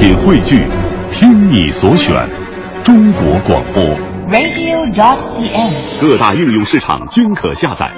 [0.00, 0.66] 品汇聚，
[1.12, 2.26] 听你所选，
[2.82, 3.84] 中国广播。
[4.30, 6.00] radio.dot.cn，。
[6.00, 7.92] 各大应用市场均可下载。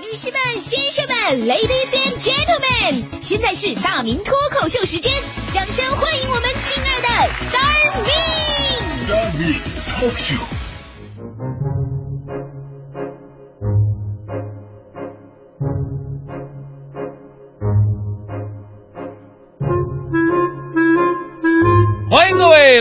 [0.00, 1.14] 女士们、先生们
[1.46, 5.12] ，Ladies and Gentlemen，现在是大明脱口秀时间，
[5.52, 7.08] 掌声欢迎我们亲爱的
[7.50, 8.00] Star
[9.36, 10.40] Me！Talk Show。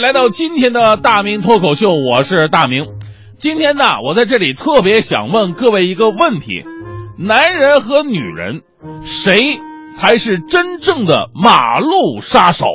[0.03, 2.87] 来到今天的大明脱口秀，我是大明。
[3.37, 6.65] 今天呢，我在这里特别想问各位一个问题：
[7.17, 8.63] 男人和女人，
[9.05, 9.61] 谁
[9.95, 12.65] 才是真正的马路杀手？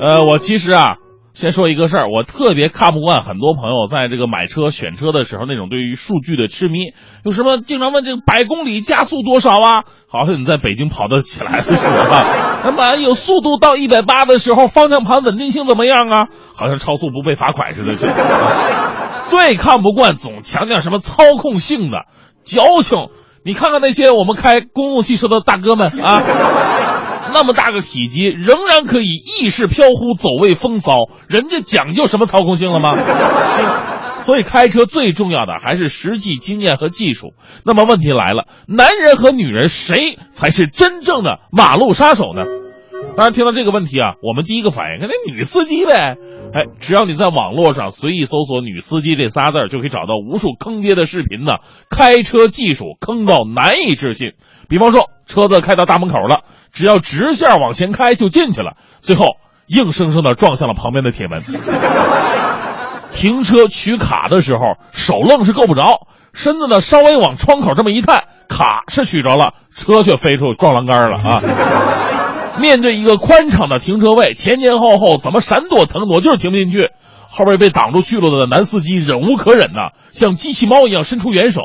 [0.00, 0.94] 呃，我其实啊，
[1.34, 9.84] 先说一个事儿，我特别看不惯很多朋友在这个买车选车的时候那种对于数据的痴迷，有什么经常问这个百公里加速多少啊？
[10.08, 11.80] 好像你在北京跑得起来似的
[12.64, 12.70] 啊。
[12.70, 16.26] 那么有速度到一百八的时候，方向盘稳定性怎么样啊？
[16.56, 17.94] 好像超速不被罚款似的。
[19.28, 22.06] 最看不惯总强调什么操控性的
[22.44, 22.98] 矫情。
[23.44, 26.22] 你看看那些我们开公共汽车的大哥们啊，
[27.34, 30.94] 那么大个体积，仍然可以意识飘忽、走位风骚，
[31.28, 32.96] 人家讲究什么操控性了吗？
[34.20, 37.34] 所以开车最重要的还是实际经验和技术。
[37.66, 42.63] 那么问题来了，男人和女人谁才是真正的马路杀手呢？
[43.16, 46.16] 当然，听到这个问题啊，我们第一个反应，那女司机呗。
[46.52, 51.52] 哎，只要你在网络上随意搜索“女司机”这仨字儿，就可以找到无数坑爹的视频呢。
[51.88, 54.32] 开车技术坑到难以置信。
[54.68, 56.40] 比方说，车子开到大门口了，
[56.72, 59.36] 只要直线往前开就进去了，最后
[59.68, 61.40] 硬生生的撞向了旁边的铁门。
[63.12, 71.40] 停车取卡的时候，手愣是够不着，身子呢稍微往窗口这么一探，卡是取着了，车却飞出撞栏杆了啊！
[72.60, 76.90] 面对一个宽敞的停车位，前前后后怎么闪躲腾挪就是停不进去，
[77.28, 81.62] 后边被挡住去路的男司机忍无可忍呐、像机器猫一样伸出援手，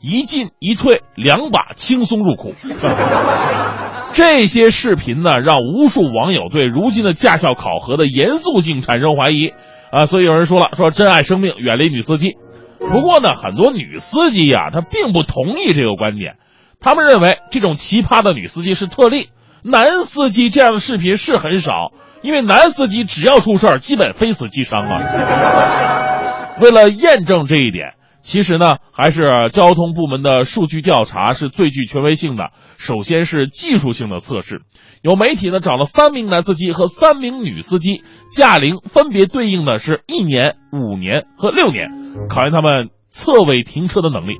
[0.00, 2.52] 一进一退，两把轻松入库。
[4.12, 9.52] 这些视频呢，让无数网友对如今的驾校考核的严肃性产生怀疑，
[9.90, 12.36] 啊，所以有人说了，说珍爱生命，远离女司机。
[12.78, 16.36] 不过呢，很多女司机呀、她并不同意这个观点，
[16.80, 19.30] 他们认为这种奇葩的女司机是特例，
[19.64, 26.54] 男司机这样的视频是很少，因为男司机只要出事儿，基本非死即伤啊。
[26.60, 32.50] 为了验证这一点，其实呢，还是交通部门的数据调查是最具权威性的。
[32.76, 34.60] 首先是技术性的测试，
[35.02, 41.88] 有媒体呢找了三名男司机和三名女司机，驾龄分别对应的是一年、五年和六年，
[42.28, 44.36] 考验他们侧位停车的能力。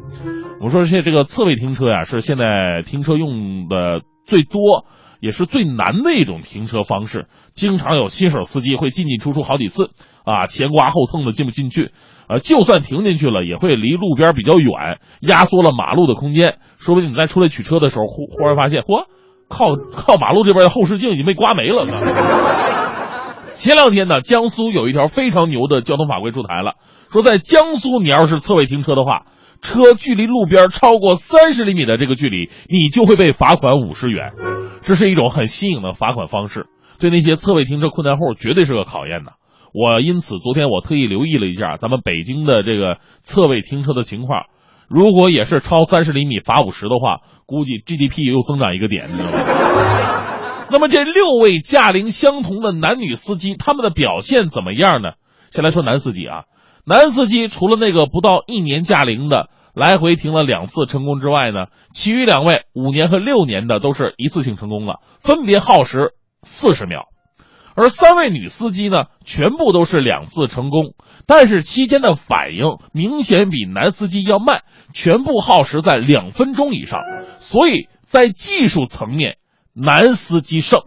[0.60, 4.84] 我说这这个侧位停车呀，是现在停车用的最多。
[5.24, 9.88] 也是最难的一种停车方式，经常有新手司机会进进出出好几次，
[10.22, 11.92] 啊，前刮后蹭的进不进去，
[12.28, 16.58] 呃，就算停进去了，也会离路边比较远，压缩了马路的空间。
[16.78, 19.06] 说不定你再出来取车的时候，忽忽然发现，嚯，
[19.48, 21.86] 靠靠马路这边的后视镜已经被刮没了。
[23.56, 26.74] 前两天呢，江苏有一条非常牛的交通法规出台了，
[27.10, 29.22] 说在江苏，你要是侧位停车的话，
[29.64, 34.32] 车距离路边超过三十厘米的这个距离，你就会被罚款五十元。
[34.82, 36.66] 这是一种很新颖的罚款方式，
[37.00, 39.30] 对那些侧位停车困难户绝对是个考验呢。
[39.72, 44.44] 我因此昨天我特意留意了一下咱们北京的这个侧位停车的情况，
[44.86, 50.68] 如果也是超三十厘米罚五十的话，估计 GDP 又增长一个点，你知道吗？
[50.70, 55.12] 那么这六位驾龄相同的男女司机，他们的表现怎么样呢？
[55.50, 56.44] 先来说男司机啊，
[56.86, 59.48] 男司机除了那个不到一年驾龄的。
[59.74, 66.12] 来回停了两次成功之外呢，其余两位五年和六年的都是一次性成功了，分别耗时
[66.44, 67.08] 四十秒，
[67.74, 70.94] 而三位女司机呢，全部都是两次成功，
[71.26, 74.62] 但是期间的反应明显比男司机要慢，
[74.92, 77.00] 全部耗时在两分钟以上，
[77.38, 79.38] 所以在技术层面，
[79.74, 80.82] 男司机胜。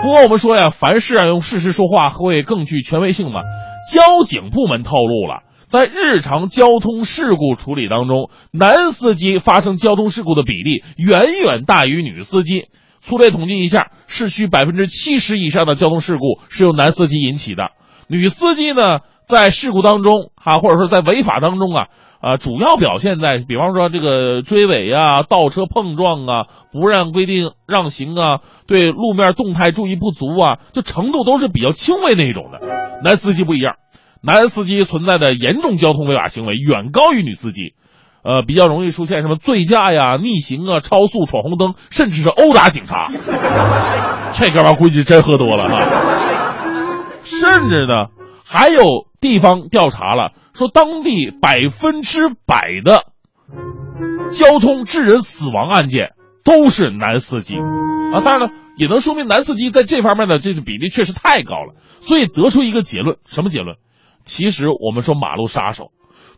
[0.00, 3.42] 不过我们说呀，凡事啊用事实说话会更具权威性嘛。
[3.90, 5.42] 交警部门透露了。
[5.66, 12.68] 在日常交通事故处理当中，男司机发生交通事故的比例远远大于女司机。
[13.00, 17.70] 粗略统计一下，市区百分之七十以上的交通事故是由男司机引起的。
[18.08, 21.88] 女司机呢，在事故当中啊，或者说在违法当中啊，
[22.20, 32.60] 啊，主要表现在，比方说这个追尾啊、倒车碰撞啊、不让规定让行啊、对路面动态注意不足啊，就程度都是比较轻微那一种的。
[33.04, 33.76] 男司机不一样。
[34.20, 37.74] 男司机存在的严重交通违法行为远高于女司机，
[38.24, 43.12] 呃，比较容易出现什么醉驾呀、逆行啊、超速、闯红灯，甚至是殴打警察。
[44.34, 45.78] 这哥们儿估计真喝多了哈。
[47.22, 48.06] 甚至呢，
[48.44, 48.82] 还有
[49.20, 53.04] 地方调查了，说当地百分之百的
[54.30, 56.10] 交通致人死亡案件
[56.44, 58.20] 都是男司机啊。
[58.24, 61.74] 当然了，也能说明男司机在这方面的这个比例确实太高了。
[62.00, 63.76] 所以得出一个结论，什么结论？
[64.24, 65.90] 其实我们说马路杀手，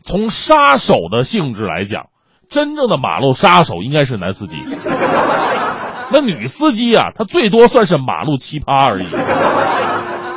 [0.03, 2.07] 从杀手的性质来讲，
[2.49, 4.57] 真正的马路杀手应该是男司机。
[6.13, 9.07] 那女司机啊，她最多算是马路奇葩而已。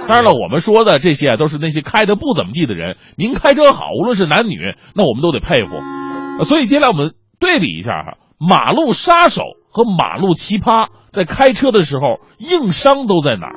[0.08, 2.98] 当然了，我们说的这些啊，都是那些开的不怎么地的人。
[3.18, 6.44] 您开车好，无论是男女，那我们都得佩服。
[6.44, 9.42] 所以接下来我们对比一下哈，马路杀手
[9.72, 13.56] 和马路奇葩在开车的时候硬伤都在哪儿？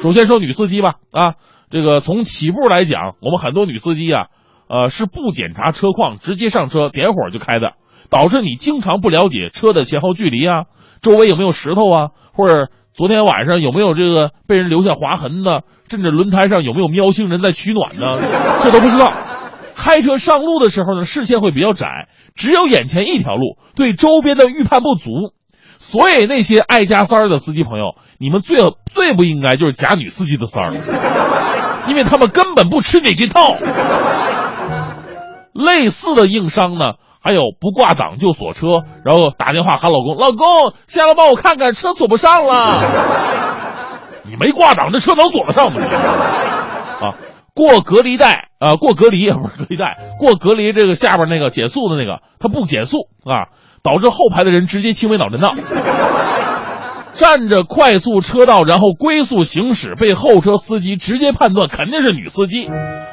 [0.00, 1.34] 首先说女司机吧，啊，
[1.70, 4.26] 这个从起步来讲，我们很多女司机啊，
[4.68, 7.72] 呃，是不检查车况直接上车点火就开的，
[8.08, 10.64] 导致你经常不了解车的前后距离啊，
[11.02, 15.60] 周围有没有石头啊，或者昨天晚上有没有这个被人留下划痕呢？
[15.88, 18.18] 甚至轮胎上有没有喵星人在取暖呢？
[18.62, 19.10] 这都不知道。
[19.74, 25.32] 开车上路的时候呢，视线会比较窄，只有眼前一条路，对周边的预判不足。
[25.78, 28.58] 所以那些爱加塞儿的司机朋友，你们最
[28.92, 30.74] 最不应该就是假女司机的塞儿，
[31.88, 33.54] 因为他们根本不吃你这套。
[35.54, 36.84] 类似的硬伤呢，
[37.22, 38.66] 还有不挂挡就锁车，
[39.04, 42.80] 然后打电话喊老公，老公下来帮我看看，车锁不上了。
[44.24, 45.80] 你没挂挡，这车能锁得上吗？
[47.00, 47.14] 啊，
[47.54, 53.52] 过隔离带啊，过隔离不是隔离带，过隔离这个下边那个减速的那个，它不减速啊，
[53.82, 55.56] 导致后排的人直接轻微脑震荡。
[57.20, 62.70] 占着快速车道，然后龟速行驶，被后车司机直接判断肯定是女司机。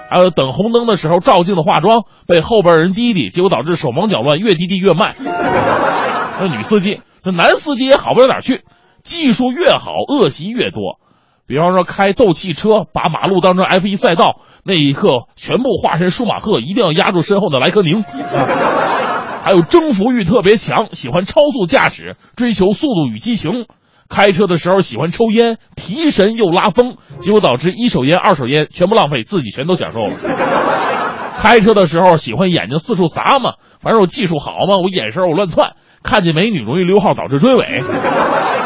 [0.10, 5.14] 还有等红灯的时候照镜子化妆，被后边人滴滴，结果导致手忙脚乱，越滴滴越慢。
[6.40, 8.64] 那女司机，那男司机也好不了哪去，
[9.04, 11.02] 技术越好，恶习越多。
[11.46, 18.02] 比方说开斗气车，把马路当成 F 一赛道，那一刻全部化身舒马赫，一定要压住身后的莱科宁。
[19.44, 23.66] 还有征服欲特别强，喜欢超速驾驶，追求速度与激情。
[24.10, 30.16] 开车的时候喜欢抽烟，提神又拉风，结果导致一手烟、二手烟全部浪费，自己全都享受了。
[31.38, 37.82] 开车的时候喜欢眼睛四处撒嘛，反正我技术好嘛，我眼神我乱窜，看见美女容易溜号导致追尾。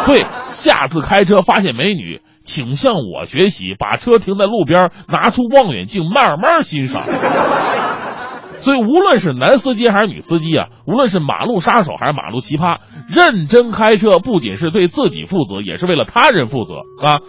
[0.05, 7.01] 所以下次开车发现美女，请向我学习，把车停在路边，拿出望远镜慢慢欣赏。
[8.61, 12.77] 所以，无论是男司机还是女司机啊，无论是马路杀手还是马路奇葩，
[13.13, 17.19] 认真开车不仅是对自己负责，也是为了他人负责啊！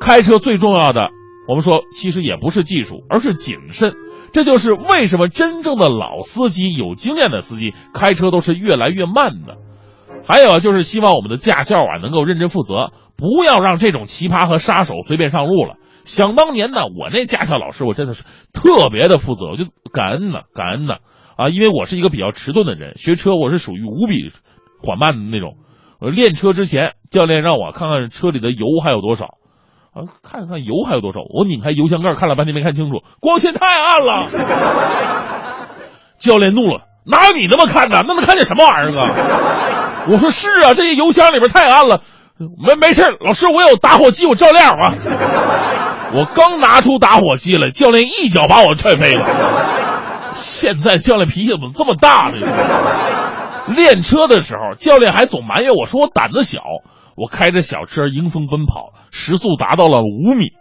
[0.00, 1.10] 开车最重要的，
[1.48, 3.92] 我们说其实也不是技术，而是谨慎。
[4.32, 9.56] 这就是为什么真正的老司机、有经验的司机开车都是越来越慢的。
[10.26, 15.76] 还有就是希望我们的驾校啊能够认真负责，不要让这种奇葩和杀手随便上路了。
[16.10, 20.94] 想当年呢，我那驾校老师，我真的是特别的负责，我就感恩呢，感恩呢
[21.36, 21.48] 啊！
[21.50, 24.32] 因为我是一个比较迟钝的人，学车我是属于无比
[24.82, 25.54] 缓慢的那种。
[26.00, 29.36] 我练车之前，教练让我看看车里的油还有多少，
[29.94, 31.20] 啊，看看油还有多少。
[31.32, 34.26] 我拧开油箱盖看了半天没看清楚，光线太暗了。
[36.18, 38.02] 教练怒了，哪有你那么看的？
[38.04, 40.06] 那能看见什么玩意儿啊？
[40.08, 42.02] 我说是啊，这些油箱里边太暗了。
[42.66, 44.94] 没没事，老师，我有打火机，我照亮啊。
[46.12, 49.24] 我刚拿出打火机来，教练一脚把我踹飞了。
[50.34, 52.46] 现在教练脾气怎么这么大呢？
[53.68, 56.60] 练车的时候，教练还总埋怨我说我胆子小。
[57.16, 60.52] 我开着小车迎风奔跑，时速达到了五米，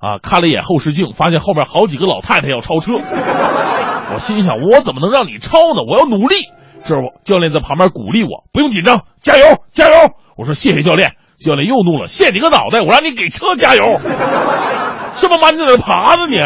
[0.00, 2.94] 啊，看了一眼后视镜，发现后面好几个老太太要超车。
[4.12, 5.82] 我心想，我怎么能让你超呢？
[5.88, 6.34] 我要努力。
[6.82, 9.94] 这时候教练在旁边鼓励我，不用紧张，加油，加油。
[10.36, 11.12] 我说谢谢教练。
[11.38, 12.82] 教练又怒了，谢你个脑袋！
[12.82, 13.98] 我让你给车加油。
[15.14, 16.36] 这么慢，你在爬呢你？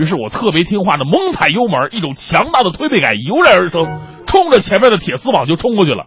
[0.00, 6.04] 于是我特别听话的猛踩油门，一种强大的推背感油然而生，冲着前面的铁丝网就冲过去了。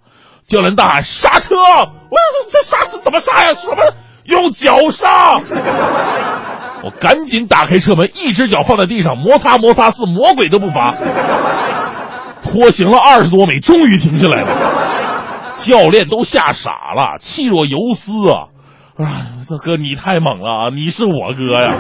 [0.48, 1.55] 教练大喊刹车！
[1.55, 3.53] 我说这刹车怎么刹呀？
[3.55, 3.75] 什么
[4.24, 5.39] 用脚刹？
[6.84, 10.93] 我赶紧打开车门，一只脚放在地上，摩擦摩擦似魔鬼的步伐，
[12.41, 14.50] 拖行了二十多米，终于停下来了。
[15.55, 18.51] 教练都吓傻了，气若游丝啊！
[18.97, 20.69] 啊，这哥你太猛了啊！
[20.73, 21.73] 你是我哥呀！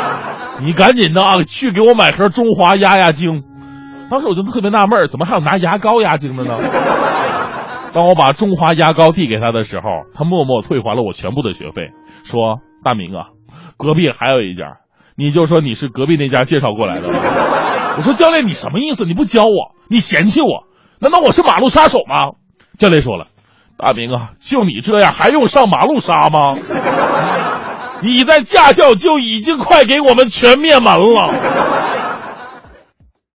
[0.64, 3.42] 你赶紧的啊，去给我买盒中华压压惊。
[4.10, 6.54] 当时我就特别纳闷，怎么还有拿牙膏压惊的呢？
[7.92, 9.84] 当我把中华牙膏递给他的时候，
[10.14, 11.90] 他默默退还了我全部的学费，
[12.24, 13.26] 说：“大明啊，
[13.76, 14.78] 隔壁还有一家，
[15.16, 17.18] 你就说你是隔壁那家介绍过来的吧。
[17.96, 19.04] ”我说：“教练，你什么意思？
[19.06, 19.74] 你不教我？
[19.88, 20.64] 你嫌弃我？
[21.00, 22.32] 难道我是马路杀手吗？
[22.78, 23.26] 教练说了，
[23.78, 26.56] 大明啊，就你这样还用上马路杀吗？
[28.02, 31.30] 你在驾校就已经快给我们全灭门了。